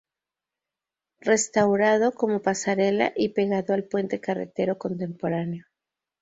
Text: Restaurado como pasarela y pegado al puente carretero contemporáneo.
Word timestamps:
Restaurado 1.19 2.11
como 2.15 2.41
pasarela 2.41 3.13
y 3.15 3.29
pegado 3.35 3.75
al 3.75 3.83
puente 3.83 4.19
carretero 4.19 4.79
contemporáneo. 4.79 5.65